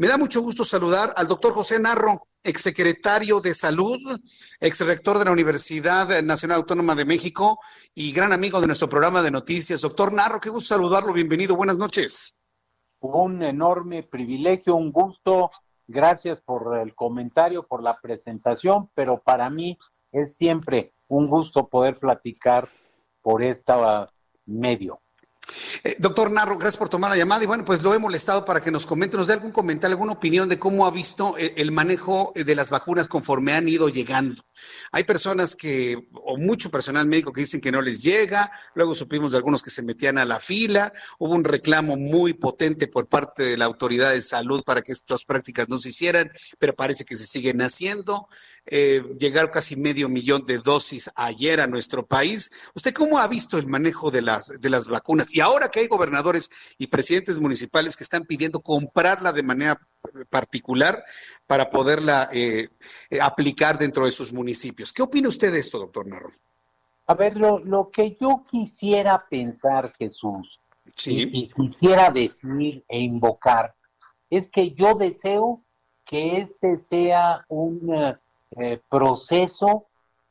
Me 0.00 0.08
da 0.08 0.16
mucho 0.16 0.40
gusto 0.40 0.64
saludar 0.64 1.12
al 1.14 1.28
doctor 1.28 1.52
José 1.52 1.78
Narro, 1.78 2.26
exsecretario 2.42 3.38
de 3.42 3.52
Salud, 3.52 3.98
exrector 4.58 5.18
de 5.18 5.26
la 5.26 5.30
Universidad 5.30 6.22
Nacional 6.22 6.56
Autónoma 6.56 6.94
de 6.94 7.04
México 7.04 7.58
y 7.94 8.10
gran 8.10 8.32
amigo 8.32 8.62
de 8.62 8.66
nuestro 8.66 8.88
programa 8.88 9.20
de 9.20 9.30
noticias. 9.30 9.82
Doctor 9.82 10.14
Narro, 10.14 10.40
qué 10.40 10.48
gusto 10.48 10.72
saludarlo. 10.72 11.12
Bienvenido. 11.12 11.54
Buenas 11.54 11.76
noches. 11.76 12.40
Un 13.00 13.42
enorme 13.42 14.02
privilegio, 14.02 14.74
un 14.74 14.90
gusto. 14.90 15.50
Gracias 15.86 16.40
por 16.40 16.78
el 16.78 16.94
comentario, 16.94 17.66
por 17.66 17.82
la 17.82 18.00
presentación, 18.00 18.88
pero 18.94 19.20
para 19.22 19.50
mí 19.50 19.76
es 20.12 20.34
siempre 20.34 20.94
un 21.08 21.28
gusto 21.28 21.68
poder 21.68 21.98
platicar 21.98 22.70
por 23.20 23.42
este 23.42 23.74
medio. 24.46 25.02
Eh, 25.82 25.96
doctor 25.98 26.30
Narro, 26.30 26.58
gracias 26.58 26.76
por 26.76 26.88
tomar 26.88 27.10
la 27.10 27.16
llamada 27.16 27.42
y 27.42 27.46
bueno, 27.46 27.64
pues 27.64 27.82
lo 27.82 27.94
he 27.94 27.98
molestado 27.98 28.44
para 28.44 28.60
que 28.60 28.70
nos 28.70 28.84
comente, 28.84 29.16
nos 29.16 29.28
dé 29.28 29.34
algún 29.34 29.50
comentario, 29.50 29.94
alguna 29.94 30.12
opinión 30.12 30.48
de 30.48 30.58
cómo 30.58 30.86
ha 30.86 30.90
visto 30.90 31.36
el, 31.38 31.54
el 31.56 31.72
manejo 31.72 32.32
de 32.34 32.54
las 32.54 32.68
vacunas 32.68 33.08
conforme 33.08 33.54
han 33.54 33.68
ido 33.68 33.88
llegando. 33.88 34.42
Hay 34.92 35.04
personas 35.04 35.56
que, 35.56 36.08
o 36.12 36.36
mucho 36.36 36.70
personal 36.70 37.06
médico 37.06 37.32
que 37.32 37.42
dicen 37.42 37.60
que 37.60 37.72
no 37.72 37.80
les 37.80 38.02
llega, 38.02 38.50
luego 38.74 38.94
supimos 38.94 39.32
de 39.32 39.38
algunos 39.38 39.62
que 39.62 39.70
se 39.70 39.82
metían 39.82 40.18
a 40.18 40.24
la 40.24 40.38
fila, 40.38 40.92
hubo 41.18 41.34
un 41.34 41.44
reclamo 41.44 41.96
muy 41.96 42.34
potente 42.34 42.86
por 42.86 43.08
parte 43.08 43.42
de 43.42 43.56
la 43.56 43.64
autoridad 43.64 44.10
de 44.10 44.22
salud 44.22 44.62
para 44.64 44.82
que 44.82 44.92
estas 44.92 45.24
prácticas 45.24 45.68
no 45.68 45.78
se 45.78 45.88
hicieran, 45.90 46.30
pero 46.58 46.74
parece 46.74 47.04
que 47.04 47.16
se 47.16 47.26
siguen 47.26 47.62
haciendo. 47.62 48.28
Eh, 48.66 49.02
llegaron 49.18 49.50
casi 49.50 49.74
medio 49.76 50.08
millón 50.08 50.46
de 50.46 50.58
dosis 50.58 51.10
ayer 51.16 51.60
a 51.60 51.66
nuestro 51.66 52.06
país. 52.06 52.50
¿Usted 52.74 52.92
cómo 52.92 53.18
ha 53.18 53.26
visto 53.26 53.58
el 53.58 53.66
manejo 53.66 54.10
de 54.10 54.22
las, 54.22 54.48
de 54.60 54.70
las 54.70 54.88
vacunas? 54.88 55.34
Y 55.34 55.40
ahora 55.40 55.68
que 55.68 55.80
hay 55.80 55.86
gobernadores 55.88 56.50
y 56.78 56.86
presidentes 56.86 57.38
municipales 57.38 57.96
que 57.96 58.04
están 58.04 58.24
pidiendo 58.24 58.60
comprarla 58.60 59.32
de 59.32 59.42
manera 59.42 59.80
particular 60.28 61.04
para 61.46 61.68
poderla 61.70 62.28
eh, 62.32 62.68
eh, 63.10 63.20
aplicar 63.20 63.78
dentro 63.78 64.04
de 64.04 64.10
sus 64.10 64.32
municipios. 64.32 64.92
¿Qué 64.92 65.02
opina 65.02 65.28
usted 65.28 65.52
de 65.52 65.58
esto, 65.58 65.78
doctor 65.78 66.06
Narro? 66.06 66.30
A 67.06 67.14
ver, 67.14 67.36
lo, 67.36 67.58
lo 67.58 67.90
que 67.90 68.16
yo 68.20 68.44
quisiera 68.50 69.26
pensar, 69.28 69.90
Jesús, 69.98 70.58
Sí. 70.96 71.28
y, 71.32 71.38
y 71.44 71.48
quisiera 71.70 72.10
decir 72.10 72.84
e 72.88 72.98
invocar, 72.98 73.74
es 74.28 74.48
que 74.48 74.72
yo 74.72 74.94
deseo 74.94 75.62
que 76.04 76.38
este 76.38 76.76
sea 76.76 77.44
un 77.48 77.80
eh, 78.56 78.80
proceso, 78.88 79.86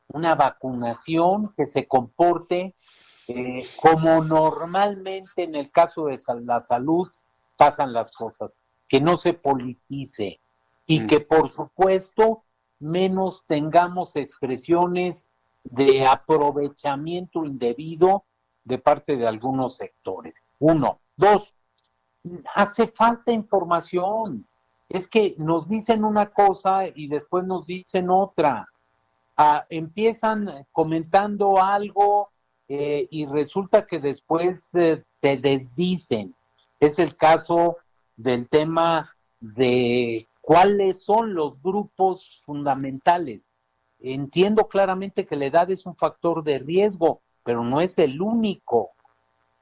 una 0.08 0.34
vacunación 0.34 1.54
que 1.56 1.66
se 1.66 1.86
comporte 1.86 2.74
eh, 3.28 3.60
como 3.80 4.24
normalmente 4.24 5.44
en 5.44 5.54
el 5.54 5.70
caso 5.70 6.06
de 6.06 6.18
la 6.42 6.60
salud 6.60 7.08
pasan 7.56 7.92
las 7.92 8.10
cosas, 8.12 8.58
que 8.88 9.00
no 9.00 9.16
se 9.16 9.34
politice 9.34 10.40
y 10.86 11.00
Mm. 11.00 11.06
que 11.06 11.20
por 11.20 11.52
supuesto 11.52 12.42
menos 12.80 13.44
tengamos 13.46 14.16
expresiones 14.16 15.28
de 15.62 16.06
aprovechamiento 16.06 17.44
indebido 17.44 18.24
de 18.64 18.78
parte 18.78 19.16
de 19.16 19.26
algunos 19.26 19.76
sectores. 19.76 20.34
Uno. 20.58 21.00
Dos, 21.16 21.54
hace 22.54 22.88
falta 22.88 23.30
información. 23.32 24.46
Es 24.90 25.06
que 25.06 25.36
nos 25.38 25.68
dicen 25.68 26.04
una 26.04 26.26
cosa 26.26 26.88
y 26.92 27.06
después 27.06 27.44
nos 27.44 27.68
dicen 27.68 28.10
otra. 28.10 28.68
Ah, 29.36 29.64
empiezan 29.70 30.66
comentando 30.72 31.62
algo 31.62 32.30
eh, 32.68 33.06
y 33.08 33.24
resulta 33.24 33.86
que 33.86 34.00
después 34.00 34.74
eh, 34.74 35.04
te 35.20 35.36
desdicen. 35.36 36.34
Es 36.80 36.98
el 36.98 37.16
caso 37.16 37.76
del 38.16 38.48
tema 38.48 39.14
de 39.38 40.26
cuáles 40.40 41.04
son 41.04 41.34
los 41.34 41.62
grupos 41.62 42.42
fundamentales. 42.44 43.48
Entiendo 44.00 44.66
claramente 44.66 45.24
que 45.24 45.36
la 45.36 45.46
edad 45.46 45.70
es 45.70 45.86
un 45.86 45.94
factor 45.94 46.42
de 46.42 46.58
riesgo, 46.58 47.22
pero 47.44 47.62
no 47.62 47.80
es 47.80 47.96
el 48.00 48.20
único. 48.20 48.90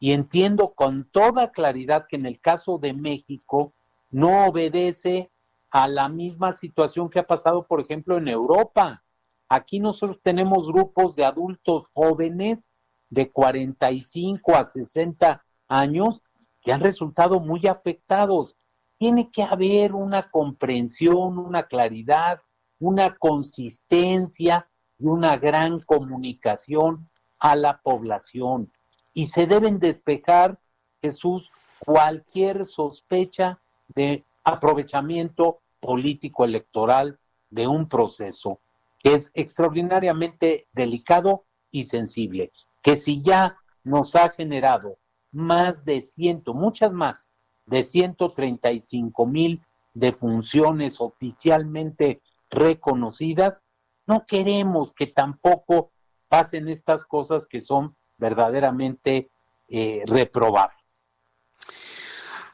Y 0.01 0.13
entiendo 0.13 0.73
con 0.75 1.05
toda 1.05 1.53
claridad 1.53 2.07
que 2.09 2.17
en 2.17 2.25
el 2.25 2.41
caso 2.41 2.79
de 2.79 2.95
México 2.95 3.75
no 4.11 4.47
obedece 4.47 5.31
a 5.71 5.87
la 5.89 6.09
misma 6.09 6.53
situación 6.53 7.11
que 7.11 7.19
ha 7.19 7.27
pasado, 7.27 7.67
por 7.67 7.81
ejemplo, 7.81 8.17
en 8.17 8.29
Europa. 8.29 9.03
Aquí 9.49 9.81
nosotros 9.81 10.21
tenemos 10.23 10.67
grupos 10.67 11.17
de 11.17 11.25
adultos 11.25 11.91
jóvenes 11.93 12.71
de 13.11 13.31
45 13.31 14.57
a 14.57 14.69
60 14.69 15.45
años 15.69 16.23
que 16.63 16.73
han 16.73 16.81
resultado 16.81 17.41
muy 17.41 17.67
afectados. 17.67 18.57
Tiene 18.99 19.31
que 19.31 19.43
haber 19.43 19.95
una 19.95 20.31
comprensión, 20.31 21.39
una 21.39 21.65
claridad, 21.65 22.41
una 22.79 23.15
consistencia 23.17 24.69
y 24.99 25.07
una 25.07 25.37
gran 25.37 25.81
comunicación 25.81 27.09
a 27.39 27.57
la 27.57 27.81
población. 27.81 28.73
Y 29.15 29.27
se 29.27 29.47
deben 29.47 29.79
despejar, 29.79 30.59
Jesús, 31.01 31.51
cualquier 31.85 32.65
sospecha 32.65 33.61
de 33.89 34.25
aprovechamiento 34.45 35.61
político 35.81 36.45
electoral 36.45 37.19
de 37.51 37.67
un 37.67 37.89
proceso 37.89 38.61
que 38.99 39.15
es 39.15 39.31
extraordinariamente 39.35 40.67
delicado 40.73 41.45
y 41.71 41.85
sensible, 41.85 42.53
que 42.83 42.97
si 42.97 43.23
ya 43.23 43.57
nos 43.85 44.17
ha 44.17 44.31
generado 44.31 44.99
más 45.33 45.85
de 45.85 46.01
ciento, 46.01 46.55
muchas 46.55 46.93
más, 46.93 47.31
de 47.67 47.83
135 47.83 49.27
mil 49.27 49.63
defunciones 49.95 51.01
oficialmente 51.01 52.21
reconocidas, 52.51 53.63
no 54.07 54.25
queremos 54.27 54.95
que 54.95 55.07
tampoco 55.07 55.91
pasen 56.29 56.69
estas 56.69 57.05
cosas 57.05 57.47
que 57.47 57.61
son 57.61 57.95
verdaderamente 58.17 59.31
eh, 59.69 60.03
reprobables. 60.07 61.08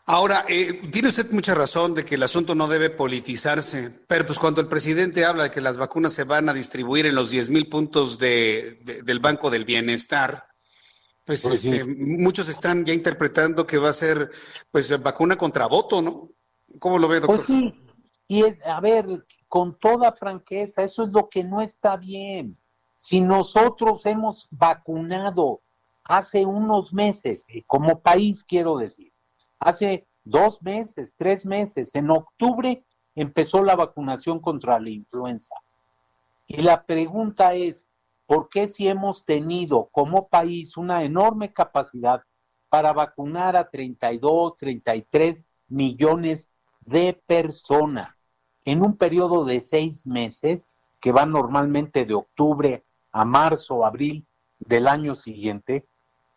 Ahora, 0.06 0.44
eh, 0.48 0.82
tiene 0.92 1.08
usted 1.08 1.30
mucha 1.30 1.54
razón 1.54 1.94
de 1.94 2.04
que 2.04 2.16
el 2.16 2.22
asunto 2.22 2.54
no 2.54 2.68
debe 2.68 2.90
politizarse, 2.90 3.90
pero 4.06 4.26
pues 4.26 4.38
cuando 4.38 4.60
el 4.60 4.68
presidente 4.68 5.24
habla 5.24 5.44
de 5.44 5.50
que 5.50 5.62
las 5.62 5.78
vacunas 5.78 6.12
se 6.12 6.24
van 6.24 6.48
a 6.50 6.52
distribuir 6.52 7.06
en 7.06 7.14
los 7.14 7.30
10 7.30 7.48
mil 7.48 7.68
puntos 7.70 8.18
de, 8.18 8.80
de- 8.82 9.02
del 9.02 9.18
Banco 9.20 9.48
del 9.48 9.64
Bienestar, 9.64 10.46
pues, 11.24 11.40
Pues 11.42 11.64
este, 11.64 11.84
muchos 11.86 12.50
están 12.50 12.84
ya 12.84 12.92
interpretando 12.92 13.66
que 13.66 13.78
va 13.78 13.88
a 13.88 13.92
ser 13.94 14.30
pues 14.70 15.02
vacuna 15.02 15.36
contra 15.36 15.66
voto, 15.66 16.02
¿no? 16.02 16.28
¿Cómo 16.78 16.98
lo 16.98 17.08
ve, 17.08 17.20
doctor? 17.20 17.36
Pues 17.36 17.46
sí, 17.46 17.74
y 18.28 18.44
es, 18.44 18.58
a 18.66 18.78
ver, 18.82 19.24
con 19.48 19.78
toda 19.78 20.12
franqueza, 20.12 20.82
eso 20.82 21.04
es 21.04 21.12
lo 21.12 21.30
que 21.30 21.42
no 21.42 21.62
está 21.62 21.96
bien. 21.96 22.58
Si 22.98 23.22
nosotros 23.22 24.02
hemos 24.04 24.48
vacunado 24.50 25.62
hace 26.02 26.44
unos 26.44 26.92
meses, 26.92 27.46
como 27.66 28.02
país 28.02 28.44
quiero 28.44 28.76
decir, 28.76 29.13
hace 29.58 30.06
dos 30.24 30.62
meses, 30.62 31.14
tres 31.16 31.44
meses, 31.46 31.94
en 31.94 32.10
octubre 32.10 32.84
empezó 33.14 33.62
la 33.62 33.76
vacunación 33.76 34.40
contra 34.40 34.78
la 34.80 34.90
influenza. 34.90 35.54
Y 36.46 36.62
la 36.62 36.84
pregunta 36.84 37.54
es, 37.54 37.90
¿por 38.26 38.48
qué 38.48 38.68
si 38.68 38.88
hemos 38.88 39.24
tenido 39.24 39.88
como 39.92 40.28
país 40.28 40.76
una 40.76 41.04
enorme 41.04 41.52
capacidad 41.52 42.22
para 42.68 42.92
vacunar 42.92 43.56
a 43.56 43.70
32, 43.70 44.56
33 44.56 45.48
millones 45.68 46.50
de 46.80 47.14
personas 47.26 48.08
en 48.64 48.82
un 48.82 48.96
periodo 48.96 49.44
de 49.44 49.60
seis 49.60 50.06
meses, 50.06 50.76
que 51.00 51.12
va 51.12 51.26
normalmente 51.26 52.04
de 52.04 52.14
octubre 52.14 52.84
a 53.12 53.24
marzo, 53.24 53.84
abril 53.84 54.26
del 54.58 54.88
año 54.88 55.14
siguiente, 55.14 55.86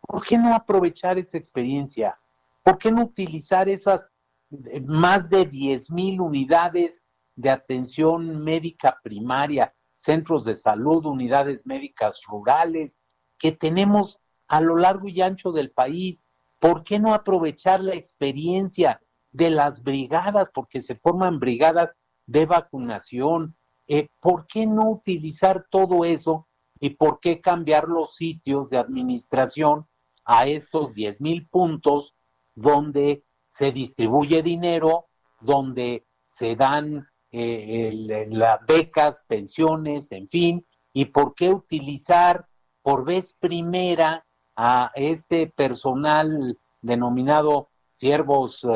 ¿por 0.00 0.24
qué 0.24 0.36
no 0.38 0.54
aprovechar 0.54 1.18
esa 1.18 1.38
experiencia? 1.38 2.18
¿Por 2.62 2.78
qué 2.78 2.92
no 2.92 3.04
utilizar 3.04 3.68
esas 3.68 4.08
eh, 4.50 4.80
más 4.80 5.28
de 5.28 5.46
10 5.46 5.90
mil 5.90 6.20
unidades 6.20 7.04
de 7.36 7.50
atención 7.50 8.42
médica 8.42 8.98
primaria, 9.02 9.72
centros 9.94 10.44
de 10.44 10.56
salud, 10.56 11.06
unidades 11.06 11.66
médicas 11.66 12.20
rurales 12.28 12.98
que 13.38 13.52
tenemos 13.52 14.20
a 14.48 14.60
lo 14.60 14.76
largo 14.76 15.08
y 15.08 15.20
ancho 15.22 15.52
del 15.52 15.70
país? 15.70 16.24
¿Por 16.58 16.82
qué 16.84 16.98
no 16.98 17.14
aprovechar 17.14 17.80
la 17.80 17.94
experiencia 17.94 19.00
de 19.32 19.50
las 19.50 19.82
brigadas, 19.82 20.50
porque 20.52 20.80
se 20.80 20.96
forman 20.96 21.38
brigadas 21.38 21.94
de 22.26 22.46
vacunación. 22.46 23.56
Eh, 23.86 24.08
¿Por 24.20 24.46
qué 24.46 24.66
no 24.66 24.90
utilizar 24.90 25.66
todo 25.70 26.04
eso 26.04 26.46
y 26.80 26.90
por 26.90 27.20
qué 27.20 27.40
cambiar 27.40 27.88
los 27.88 28.16
sitios 28.16 28.68
de 28.70 28.78
administración 28.78 29.86
a 30.24 30.46
estos 30.46 30.94
10 30.94 31.20
mil 31.20 31.48
puntos 31.48 32.14
donde 32.58 33.24
se 33.48 33.70
distribuye 33.72 34.42
dinero, 34.42 35.06
donde 35.40 36.06
se 36.26 36.56
dan 36.56 37.08
eh, 37.30 38.26
las 38.30 38.58
becas, 38.66 39.24
pensiones, 39.28 40.10
en 40.12 40.28
fin, 40.28 40.66
y 40.92 41.06
por 41.06 41.34
qué 41.34 41.50
utilizar 41.50 42.46
por 42.82 43.04
vez 43.04 43.34
primera 43.38 44.26
a 44.56 44.90
este 44.94 45.46
personal 45.46 46.58
denominado 46.80 47.68
siervos 47.92 48.66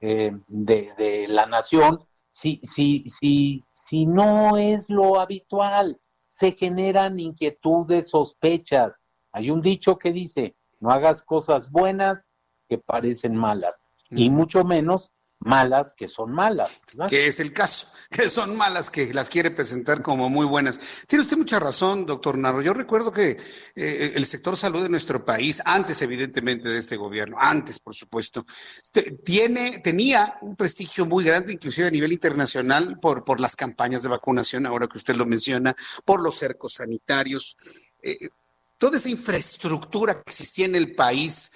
eh, 0.00 0.32
de, 0.46 1.26
la 1.28 1.46
nación, 1.46 2.04
si, 2.30 2.60
si, 2.62 3.04
si, 3.08 3.64
si 3.72 4.06
no 4.06 4.56
es 4.56 4.90
lo 4.90 5.18
habitual, 5.18 6.00
se 6.28 6.52
generan 6.52 7.18
inquietudes, 7.18 8.10
sospechas. 8.10 9.00
Hay 9.32 9.50
un 9.50 9.60
dicho 9.60 9.98
que 9.98 10.12
dice, 10.12 10.54
no 10.78 10.90
hagas 10.90 11.24
cosas 11.24 11.70
buenas 11.70 12.30
que 12.68 12.78
parecen 12.78 13.36
malas, 13.36 13.76
y 14.10 14.30
mucho 14.30 14.62
menos 14.62 15.12
malas 15.44 15.94
que 15.94 16.08
son 16.08 16.32
malas. 16.32 16.70
Que 17.08 17.26
es 17.26 17.38
el 17.38 17.52
caso, 17.52 17.88
que 18.10 18.28
son 18.28 18.56
malas 18.56 18.90
que 18.90 19.12
las 19.12 19.28
quiere 19.28 19.50
presentar 19.50 20.02
como 20.02 20.28
muy 20.30 20.46
buenas. 20.46 20.80
Tiene 21.06 21.22
usted 21.22 21.36
mucha 21.36 21.60
razón, 21.60 22.06
doctor 22.06 22.38
Narro. 22.38 22.62
Yo 22.62 22.72
recuerdo 22.72 23.12
que 23.12 23.38
eh, 23.76 24.12
el 24.14 24.26
sector 24.26 24.56
salud 24.56 24.82
de 24.82 24.88
nuestro 24.88 25.24
país, 25.24 25.62
antes 25.64 26.00
evidentemente 26.02 26.68
de 26.68 26.78
este 26.78 26.96
gobierno, 26.96 27.36
antes 27.38 27.78
por 27.78 27.94
supuesto, 27.94 28.44
tiene, 29.24 29.80
tenía 29.80 30.38
un 30.40 30.56
prestigio 30.56 31.06
muy 31.06 31.24
grande, 31.24 31.52
inclusive 31.52 31.88
a 31.88 31.90
nivel 31.90 32.12
internacional, 32.12 32.98
por, 32.98 33.24
por 33.24 33.40
las 33.40 33.54
campañas 33.54 34.02
de 34.02 34.08
vacunación, 34.08 34.66
ahora 34.66 34.88
que 34.88 34.98
usted 34.98 35.16
lo 35.16 35.26
menciona, 35.26 35.74
por 36.04 36.22
los 36.22 36.36
cercos 36.36 36.74
sanitarios. 36.74 37.56
Eh, 38.02 38.28
toda 38.78 38.96
esa 38.96 39.08
infraestructura 39.08 40.14
que 40.14 40.22
existía 40.26 40.66
en 40.66 40.74
el 40.74 40.94
país 40.94 41.52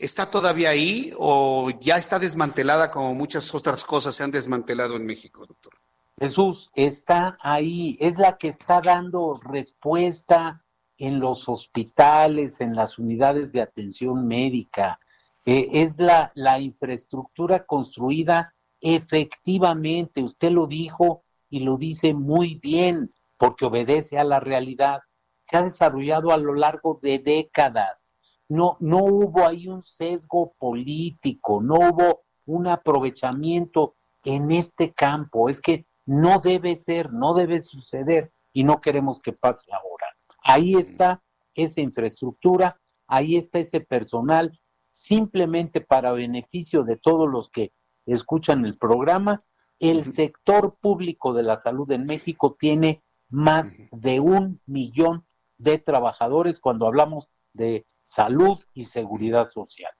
¿Está 0.00 0.30
todavía 0.30 0.70
ahí 0.70 1.12
o 1.18 1.68
ya 1.78 1.96
está 1.96 2.18
desmantelada 2.18 2.90
como 2.90 3.14
muchas 3.14 3.54
otras 3.54 3.84
cosas 3.84 4.14
se 4.14 4.24
han 4.24 4.30
desmantelado 4.30 4.96
en 4.96 5.04
México, 5.04 5.44
doctor? 5.44 5.74
Jesús, 6.18 6.70
está 6.74 7.36
ahí, 7.42 7.98
es 8.00 8.16
la 8.16 8.38
que 8.38 8.48
está 8.48 8.80
dando 8.80 9.38
respuesta 9.44 10.64
en 10.96 11.20
los 11.20 11.50
hospitales, 11.50 12.62
en 12.62 12.74
las 12.74 12.98
unidades 12.98 13.52
de 13.52 13.60
atención 13.60 14.26
médica. 14.26 14.98
Eh, 15.44 15.68
es 15.70 15.98
la, 15.98 16.32
la 16.34 16.58
infraestructura 16.58 17.66
construida 17.66 18.54
efectivamente, 18.80 20.22
usted 20.22 20.50
lo 20.50 20.66
dijo 20.66 21.24
y 21.50 21.60
lo 21.60 21.76
dice 21.76 22.14
muy 22.14 22.54
bien, 22.54 23.12
porque 23.36 23.66
obedece 23.66 24.18
a 24.18 24.24
la 24.24 24.40
realidad. 24.40 25.00
Se 25.42 25.58
ha 25.58 25.62
desarrollado 25.62 26.32
a 26.32 26.38
lo 26.38 26.54
largo 26.54 26.98
de 27.02 27.18
décadas 27.18 27.99
no, 28.50 28.76
no 28.80 29.04
hubo 29.04 29.46
ahí 29.46 29.68
un 29.68 29.84
sesgo 29.84 30.54
político, 30.58 31.62
no 31.62 31.76
hubo 31.76 32.22
un 32.46 32.66
aprovechamiento 32.66 33.94
en 34.24 34.50
este 34.50 34.92
campo. 34.92 35.48
Es 35.48 35.62
que 35.62 35.86
no 36.04 36.40
debe 36.40 36.74
ser, 36.74 37.12
no 37.12 37.32
debe 37.34 37.60
suceder 37.60 38.32
y 38.52 38.64
no 38.64 38.80
queremos 38.80 39.22
que 39.22 39.32
pase 39.32 39.70
ahora. 39.72 40.06
Ahí 40.42 40.74
está 40.74 41.22
esa 41.54 41.80
infraestructura, 41.80 42.80
ahí 43.06 43.36
está 43.36 43.60
ese 43.60 43.80
personal, 43.80 44.58
simplemente 44.90 45.80
para 45.80 46.10
beneficio 46.10 46.82
de 46.82 46.96
todos 46.96 47.30
los 47.30 47.50
que 47.50 47.72
escuchan 48.04 48.64
el 48.64 48.76
programa. 48.76 49.44
El 49.78 50.12
sector 50.12 50.76
público 50.80 51.32
de 51.34 51.44
la 51.44 51.54
salud 51.54 51.88
en 51.92 52.02
México 52.02 52.56
tiene 52.58 53.04
más 53.28 53.80
de 53.92 54.18
un 54.18 54.60
millón 54.66 55.24
de 55.56 55.78
trabajadores 55.78 56.58
cuando 56.58 56.88
hablamos 56.88 57.30
de 57.52 57.86
salud 58.02 58.58
y 58.74 58.84
seguridad 58.84 59.48
social. 59.50 59.92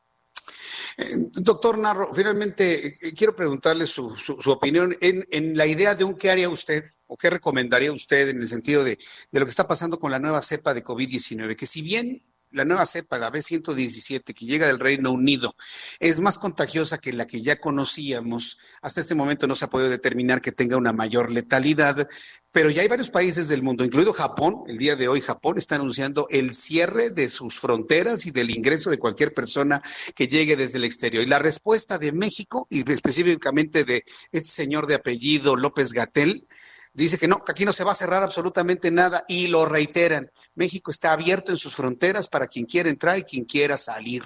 Eh, 0.98 1.30
doctor 1.32 1.78
Narro, 1.78 2.12
finalmente 2.12 2.86
eh, 2.86 3.14
quiero 3.14 3.34
preguntarle 3.34 3.86
su, 3.86 4.12
opinión 4.46 4.96
en, 5.00 5.26
en, 5.30 5.56
la 5.56 5.66
idea 5.66 5.94
de 5.94 6.04
un 6.04 6.14
qué 6.14 6.30
haría 6.30 6.48
usted 6.48 6.84
o 7.06 7.16
qué 7.16 7.30
recomendaría 7.30 7.92
usted 7.92 8.28
en 8.28 8.38
el 8.38 8.48
sentido 8.48 8.84
de, 8.84 8.98
de 9.30 9.40
lo 9.40 9.46
que 9.46 9.50
está 9.50 9.66
pasando 9.66 9.98
con 9.98 10.10
la 10.10 10.18
nueva 10.18 10.42
cepa 10.42 10.74
de 10.74 10.84
COVID-19, 10.84 11.56
que 11.56 11.66
si 11.66 11.82
bien 11.82 12.22
la 12.52 12.64
nueva 12.64 12.86
cepa, 12.86 13.18
la 13.18 13.30
B117, 13.30 14.34
que 14.34 14.44
llega 14.44 14.66
del 14.66 14.80
Reino 14.80 15.12
Unido, 15.12 15.54
es 15.98 16.20
más 16.20 16.38
contagiosa 16.38 16.98
que 16.98 17.12
la 17.12 17.26
que 17.26 17.42
ya 17.42 17.60
conocíamos. 17.60 18.58
Hasta 18.82 19.00
este 19.00 19.14
momento 19.14 19.46
no 19.46 19.54
se 19.54 19.64
ha 19.64 19.70
podido 19.70 19.90
determinar 19.90 20.40
que 20.40 20.52
tenga 20.52 20.76
una 20.76 20.92
mayor 20.92 21.30
letalidad, 21.30 22.08
pero 22.52 22.70
ya 22.70 22.82
hay 22.82 22.88
varios 22.88 23.10
países 23.10 23.48
del 23.48 23.62
mundo, 23.62 23.84
incluido 23.84 24.12
Japón. 24.12 24.64
El 24.66 24.78
día 24.78 24.96
de 24.96 25.08
hoy 25.08 25.20
Japón 25.20 25.58
está 25.58 25.76
anunciando 25.76 26.26
el 26.30 26.52
cierre 26.52 27.10
de 27.10 27.28
sus 27.28 27.60
fronteras 27.60 28.26
y 28.26 28.32
del 28.32 28.50
ingreso 28.50 28.90
de 28.90 28.98
cualquier 28.98 29.32
persona 29.32 29.80
que 30.14 30.26
llegue 30.26 30.56
desde 30.56 30.78
el 30.78 30.84
exterior. 30.84 31.22
Y 31.22 31.28
la 31.28 31.38
respuesta 31.38 31.98
de 31.98 32.12
México, 32.12 32.66
y 32.68 32.90
específicamente 32.90 33.84
de 33.84 34.04
este 34.32 34.50
señor 34.50 34.86
de 34.86 34.96
apellido 34.96 35.54
López 35.54 35.92
Gatel, 35.92 36.44
dice 36.92 37.18
que 37.18 37.28
no, 37.28 37.42
que 37.44 37.52
aquí 37.52 37.64
no 37.64 37.72
se 37.72 37.84
va 37.84 37.92
a 37.92 37.96
cerrar 37.96 38.22
absolutamente 38.22 38.90
nada 38.90 39.24
y 39.28 39.48
lo 39.48 39.66
reiteran. 39.66 40.30
México 40.54 40.90
está 40.90 41.12
abierto 41.12 41.52
en 41.52 41.56
sus 41.56 41.74
fronteras 41.74 42.28
para 42.28 42.46
quien 42.46 42.66
quiera 42.66 42.88
entrar 42.88 43.18
y 43.18 43.24
quien 43.24 43.44
quiera 43.44 43.76
salir. 43.76 44.22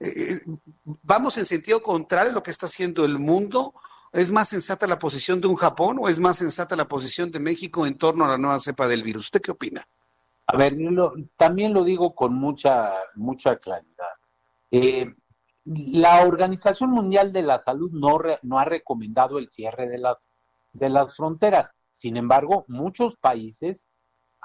Eh, 0.00 0.06
eh, 0.08 0.40
¿Vamos 1.02 1.38
en 1.38 1.46
sentido 1.46 1.82
contrario 1.82 2.30
a 2.30 2.34
lo 2.34 2.42
que 2.42 2.50
está 2.50 2.66
haciendo 2.66 3.04
el 3.04 3.18
mundo? 3.18 3.74
¿Es 4.12 4.30
más 4.30 4.48
sensata 4.48 4.86
la 4.86 4.98
posición 4.98 5.40
de 5.40 5.48
un 5.48 5.56
Japón 5.56 5.98
o 6.00 6.08
es 6.08 6.20
más 6.20 6.38
sensata 6.38 6.76
la 6.76 6.88
posición 6.88 7.30
de 7.30 7.40
México 7.40 7.86
en 7.86 7.98
torno 7.98 8.24
a 8.24 8.28
la 8.28 8.38
nueva 8.38 8.58
cepa 8.58 8.88
del 8.88 9.02
virus? 9.02 9.24
¿Usted 9.24 9.40
qué 9.40 9.50
opina? 9.50 9.86
A 10.46 10.56
ver, 10.56 10.74
también 11.36 11.74
lo 11.74 11.82
digo 11.82 12.14
con 12.14 12.34
mucha, 12.34 12.92
mucha 13.14 13.56
claridad. 13.56 14.14
Eh, 14.70 15.12
la 15.64 16.22
Organización 16.22 16.90
Mundial 16.90 17.32
de 17.32 17.42
la 17.42 17.58
Salud 17.58 17.90
no, 17.92 18.20
no 18.42 18.58
ha 18.58 18.64
recomendado 18.64 19.38
el 19.38 19.50
cierre 19.50 19.88
de 19.88 19.98
las, 19.98 20.30
de 20.72 20.88
las 20.88 21.16
fronteras. 21.16 21.70
Sin 21.96 22.18
embargo, 22.18 22.66
muchos 22.68 23.16
países 23.16 23.86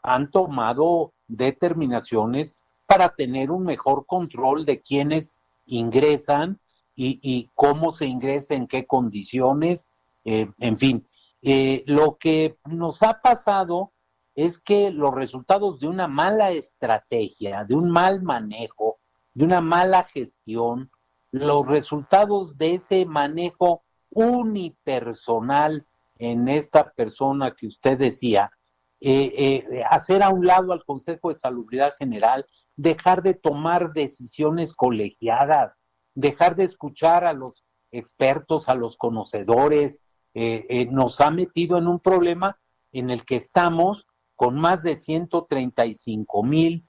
han 0.02 0.32
tomado 0.32 1.12
determinaciones 1.28 2.66
para 2.86 3.10
tener 3.10 3.52
un 3.52 3.64
mejor 3.64 4.06
control 4.06 4.66
de 4.66 4.80
quienes 4.80 5.38
ingresan 5.66 6.60
y, 6.96 7.50
cómo 7.54 7.92
se 7.92 8.06
ingresa, 8.06 8.54
en 8.54 8.68
qué 8.68 8.86
condiciones, 8.86 9.86
eh, 10.24 10.50
en 10.60 10.78
fin. 10.78 11.06
Eh, 11.42 11.84
lo 11.88 12.18
que 12.18 12.58
nos 12.66 13.04
ha 13.04 13.20
pasado 13.22 13.92
es 14.34 14.60
que 14.60 14.90
los 14.92 15.14
resultados 15.14 15.82
de 15.82 15.88
una 15.88 16.08
mala 16.08 16.52
estrategia, 16.52 17.66
de 17.66 17.76
un 17.76 17.90
mal 17.90 18.22
manejo, 18.22 19.00
de 19.34 19.44
una 19.44 19.60
mala 19.60 20.04
gestión, 20.04 20.90
los 21.32 21.68
resultados 21.68 22.58
de 22.58 22.76
ese 22.76 23.06
manejo 23.06 23.84
unipersonal 24.12 25.86
en 26.22 26.48
esta 26.48 26.92
persona 26.92 27.56
que 27.56 27.66
usted 27.66 27.98
decía, 27.98 28.52
eh, 29.00 29.34
eh, 29.36 29.84
hacer 29.90 30.22
a 30.22 30.30
un 30.30 30.46
lado 30.46 30.72
al 30.72 30.86
Consejo 30.86 31.30
de 31.30 31.36
Salubridad 31.36 31.96
General, 31.98 32.46
dejar 32.76 33.24
de 33.24 33.34
tomar 33.34 33.92
decisiones 33.92 34.76
colegiadas, 34.76 35.76
dejar 36.14 36.56
de 36.56 36.66
escuchar 36.66 37.26
a 37.26 37.34
los 37.34 37.64
expertos, 37.92 38.70
a 38.70 38.76
los 38.76 38.98
conocedores, 38.98 40.02
eh, 40.36 40.88
nos 40.92 41.20
ha 41.22 41.32
metido 41.32 41.80
en 41.80 41.88
un 41.88 42.00
problema 42.00 42.60
en 42.92 43.10
el 43.10 43.26
que 43.26 43.38
estamos 43.38 44.06
con 44.36 44.60
más 44.60 44.84
de 44.84 44.96
135 44.96 46.44
mil 46.44 46.86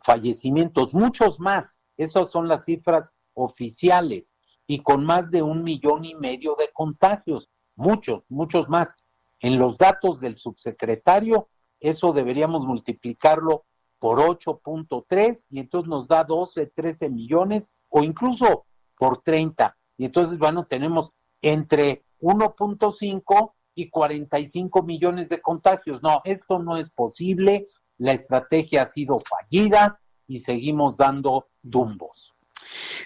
fallecimientos, 0.00 0.94
muchos 0.94 1.38
más, 1.38 1.78
esas 1.96 2.30
son 2.30 2.48
las 2.48 2.64
cifras 2.64 3.12
oficiales, 3.34 4.32
y 4.66 4.80
con 4.80 5.04
más 5.04 5.30
de 5.30 5.42
un 5.42 5.62
millón 5.62 6.04
y 6.04 6.14
medio 6.14 6.56
de 6.58 6.70
contagios 6.72 7.50
muchos, 7.76 8.22
muchos 8.28 8.68
más. 8.68 8.96
En 9.40 9.58
los 9.58 9.76
datos 9.78 10.20
del 10.20 10.36
subsecretario, 10.36 11.48
eso 11.80 12.12
deberíamos 12.12 12.64
multiplicarlo 12.64 13.64
por 13.98 14.20
8.3 14.20 15.46
y 15.50 15.60
entonces 15.60 15.88
nos 15.88 16.08
da 16.08 16.24
12, 16.24 16.66
13 16.66 17.10
millones 17.10 17.70
o 17.90 18.02
incluso 18.02 18.66
por 18.98 19.22
30. 19.22 19.76
Y 19.96 20.06
entonces, 20.06 20.38
bueno, 20.38 20.66
tenemos 20.66 21.12
entre 21.42 22.04
1.5 22.20 23.52
y 23.74 23.90
45 23.90 24.82
millones 24.82 25.28
de 25.28 25.40
contagios. 25.40 26.02
No, 26.02 26.20
esto 26.24 26.58
no 26.58 26.76
es 26.76 26.90
posible. 26.90 27.64
La 27.98 28.12
estrategia 28.12 28.82
ha 28.82 28.90
sido 28.90 29.18
fallida 29.18 30.00
y 30.26 30.40
seguimos 30.40 30.96
dando 30.96 31.48
tumbos. 31.70 32.33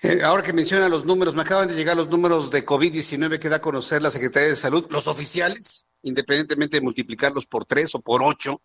Eh, 0.02 0.21
ahora 0.23 0.43
que 0.43 0.52
menciona 0.52 0.88
los 0.88 1.05
números, 1.05 1.35
me 1.35 1.43
acaban 1.43 1.69
de 1.69 1.75
llegar 1.75 1.97
los 1.97 2.09
números 2.09 2.50
de 2.50 2.64
COVID-19 2.64 3.38
que 3.38 3.49
da 3.49 3.57
a 3.57 3.61
conocer 3.61 4.02
la 4.02 4.11
Secretaría 4.11 4.49
de 4.49 4.57
Salud, 4.57 4.87
los 4.90 5.09
oficiales, 5.09 5.87
independientemente 6.02 6.76
de 6.76 6.83
multiplicarlos 6.83 7.47
por 7.47 7.64
tres 7.64 7.95
o 7.95 8.00
por 8.00 8.23
ocho. 8.23 8.62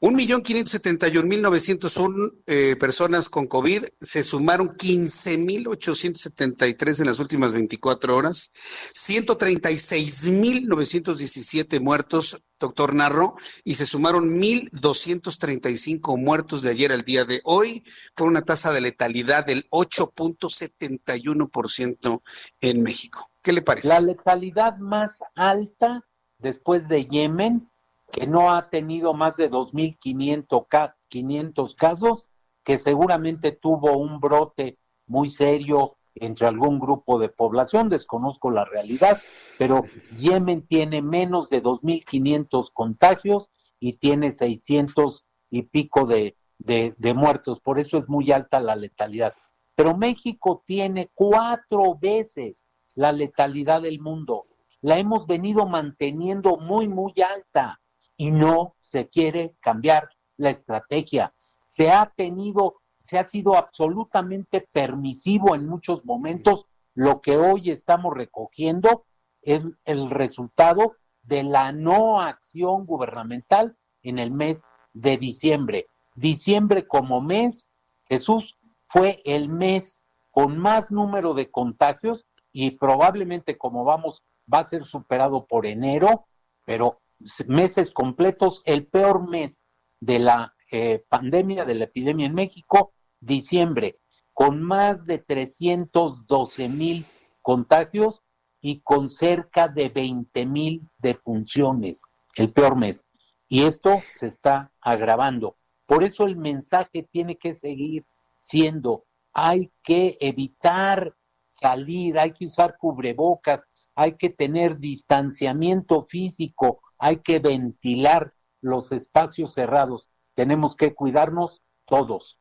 1.571.901 0.00 2.32
eh, 2.46 2.76
personas 2.78 3.28
con 3.28 3.46
COVID, 3.46 3.84
se 4.00 4.22
sumaron 4.22 4.76
15.873 4.76 7.00
en 7.00 7.06
las 7.06 7.18
últimas 7.20 7.52
24 7.52 8.16
horas, 8.16 8.52
136.917 8.94 11.80
muertos, 11.80 12.38
doctor 12.64 12.94
Narro, 12.94 13.36
y 13.62 13.76
se 13.76 13.86
sumaron 13.86 14.36
1.235 14.36 16.18
muertos 16.18 16.62
de 16.62 16.70
ayer 16.70 16.90
al 16.92 17.02
día 17.02 17.24
de 17.24 17.40
hoy, 17.44 17.84
con 18.14 18.26
una 18.28 18.42
tasa 18.42 18.72
de 18.72 18.80
letalidad 18.80 19.46
del 19.46 19.68
8.71% 19.70 22.22
en 22.60 22.82
México. 22.82 23.30
¿Qué 23.42 23.52
le 23.52 23.62
parece? 23.62 23.88
La 23.88 24.00
letalidad 24.00 24.78
más 24.78 25.22
alta 25.34 26.04
después 26.38 26.88
de 26.88 27.06
Yemen 27.06 27.68
que 28.14 28.26
no 28.28 28.52
ha 28.52 28.70
tenido 28.70 29.12
más 29.12 29.36
de 29.36 29.50
2.500 29.50 31.74
casos, 31.74 32.28
que 32.62 32.78
seguramente 32.78 33.50
tuvo 33.50 33.98
un 33.98 34.20
brote 34.20 34.78
muy 35.06 35.28
serio 35.28 35.96
entre 36.14 36.46
algún 36.46 36.78
grupo 36.78 37.18
de 37.18 37.28
población, 37.28 37.88
desconozco 37.88 38.50
la 38.50 38.64
realidad, 38.64 39.20
pero 39.58 39.82
Yemen 40.18 40.66
tiene 40.66 41.02
menos 41.02 41.50
de 41.50 41.62
2.500 41.62 42.70
contagios 42.72 43.50
y 43.80 43.94
tiene 43.94 44.30
600 44.30 45.26
y 45.50 45.62
pico 45.62 46.06
de, 46.06 46.36
de, 46.58 47.14
muertos, 47.14 47.60
por 47.60 47.78
eso 47.78 47.98
es 47.98 48.08
muy 48.08 48.32
alta 48.32 48.60
la 48.60 48.76
letalidad. 48.76 49.34
Pero 49.74 49.96
México 49.96 50.62
tiene 50.66 51.10
cuatro 51.14 51.96
veces 52.00 52.64
la 52.94 53.12
letalidad 53.12 53.82
del 53.82 54.00
mundo, 54.00 54.46
la 54.80 54.98
hemos 54.98 55.26
venido 55.26 55.66
manteniendo 55.66 56.56
muy, 56.56 56.88
muy 56.88 57.12
alta 57.22 57.80
y 58.16 58.30
no 58.30 58.76
se 58.80 59.08
quiere 59.08 59.56
cambiar 59.60 60.10
la 60.36 60.50
estrategia. 60.50 61.34
Se 61.66 61.90
ha 61.90 62.12
tenido, 62.14 62.80
se 63.04 63.18
ha 63.18 63.24
sido 63.24 63.56
absolutamente 63.56 64.66
permisivo 64.72 65.54
en 65.54 65.68
muchos 65.68 66.04
momentos. 66.04 66.68
Lo 66.94 67.20
que 67.20 67.36
hoy 67.36 67.70
estamos 67.70 68.14
recogiendo 68.14 69.04
es 69.42 69.62
el 69.84 70.10
resultado 70.10 70.96
de 71.22 71.42
la 71.42 71.72
no 71.72 72.20
acción 72.20 72.86
gubernamental 72.86 73.76
en 74.02 74.18
el 74.18 74.30
mes 74.30 74.64
de 74.94 75.18
diciembre. 75.18 75.86
Diciembre 76.14 76.86
como 76.86 77.20
mes, 77.20 77.68
Jesús, 78.08 78.56
fue 78.88 79.20
el 79.24 79.48
mes 79.48 80.02
con 80.30 80.58
más 80.58 80.90
número 80.90 81.34
de 81.34 81.50
contagios 81.50 82.26
y 82.52 82.72
probablemente 82.72 83.58
como 83.58 83.84
vamos 83.84 84.22
va 84.52 84.58
a 84.58 84.64
ser 84.64 84.84
superado 84.84 85.46
por 85.46 85.66
enero, 85.66 86.26
pero 86.64 87.00
meses 87.46 87.92
completos, 87.92 88.62
el 88.64 88.86
peor 88.86 89.28
mes 89.28 89.64
de 90.00 90.18
la 90.18 90.53
eh, 90.76 91.04
pandemia, 91.08 91.64
de 91.64 91.76
la 91.76 91.84
epidemia 91.84 92.26
en 92.26 92.34
México, 92.34 92.92
diciembre, 93.20 94.00
con 94.32 94.60
más 94.60 95.06
de 95.06 95.18
312 95.18 96.68
mil 96.68 97.04
contagios 97.42 98.22
y 98.60 98.80
con 98.80 99.08
cerca 99.08 99.68
de 99.68 99.88
20 99.88 100.46
mil 100.46 100.90
defunciones, 100.98 102.02
el 102.34 102.52
peor 102.52 102.74
mes. 102.74 103.06
Y 103.48 103.62
esto 103.62 104.00
se 104.12 104.26
está 104.26 104.72
agravando. 104.80 105.56
Por 105.86 106.02
eso 106.02 106.26
el 106.26 106.34
mensaje 106.34 107.06
tiene 107.08 107.36
que 107.36 107.54
seguir 107.54 108.04
siendo, 108.40 109.04
hay 109.32 109.70
que 109.84 110.18
evitar 110.20 111.14
salir, 111.50 112.18
hay 112.18 112.32
que 112.32 112.46
usar 112.46 112.76
cubrebocas, 112.78 113.68
hay 113.94 114.16
que 114.16 114.28
tener 114.28 114.80
distanciamiento 114.80 116.02
físico, 116.02 116.82
hay 116.98 117.18
que 117.18 117.38
ventilar 117.38 118.34
los 118.60 118.90
espacios 118.90 119.54
cerrados. 119.54 120.08
Tenemos 120.34 120.76
que 120.76 120.94
cuidarnos 120.94 121.62
todos. 121.86 122.38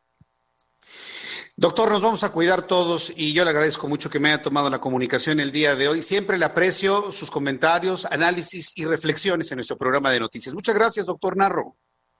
Doctor, 1.55 1.91
nos 1.91 2.01
vamos 2.01 2.23
a 2.23 2.31
cuidar 2.31 2.63
todos 2.63 3.13
y 3.15 3.31
yo 3.31 3.43
le 3.43 3.51
agradezco 3.51 3.87
mucho 3.87 4.09
que 4.09 4.19
me 4.19 4.29
haya 4.29 4.41
tomado 4.41 4.71
la 4.71 4.79
comunicación 4.79 5.39
el 5.39 5.51
día 5.51 5.75
de 5.75 5.87
hoy. 5.87 6.01
Siempre 6.01 6.39
le 6.39 6.45
aprecio 6.45 7.11
sus 7.11 7.29
comentarios, 7.29 8.05
análisis 8.05 8.71
y 8.75 8.85
reflexiones 8.85 9.51
en 9.51 9.57
nuestro 9.57 9.77
programa 9.77 10.09
de 10.11 10.19
noticias. 10.19 10.55
Muchas 10.55 10.75
gracias, 10.75 11.05
doctor 11.05 11.37
Narro. 11.37 11.75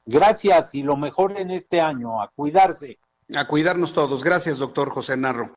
Gracias 0.05 0.75
y 0.75 0.83
lo 0.83 0.97
mejor 0.97 1.39
en 1.39 1.49
este 1.49 1.81
año, 1.81 2.21
a 2.21 2.29
cuidarse. 2.35 2.99
A 3.35 3.47
cuidarnos 3.47 3.93
todos. 3.93 4.23
Gracias, 4.23 4.59
doctor 4.59 4.91
José 4.91 5.17
Narro. 5.17 5.55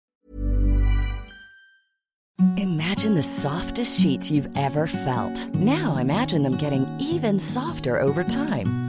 Imagine 2.57 3.15
the 3.15 3.23
softest 3.23 4.01
sheets 4.01 4.31
you've 4.31 4.49
ever 4.57 4.87
felt. 4.87 5.55
Now 5.55 5.99
imagine 5.99 6.43
them 6.43 6.57
getting 6.57 6.87
even 6.99 7.39
softer 7.39 8.01
over 8.01 8.25
time. 8.25 8.86